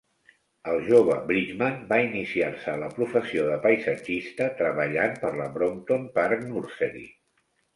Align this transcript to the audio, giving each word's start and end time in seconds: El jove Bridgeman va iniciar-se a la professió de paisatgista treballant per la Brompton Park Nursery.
El 0.69 0.79
jove 0.85 1.17
Bridgeman 1.31 1.75
va 1.91 1.99
iniciar-se 2.05 2.73
a 2.73 2.79
la 2.85 2.89
professió 2.97 3.45
de 3.51 3.59
paisatgista 3.67 4.49
treballant 4.63 5.15
per 5.27 5.33
la 5.43 5.49
Brompton 5.59 6.09
Park 6.19 6.47
Nursery. 6.49 7.07